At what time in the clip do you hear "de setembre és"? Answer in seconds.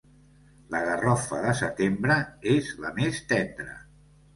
1.45-2.75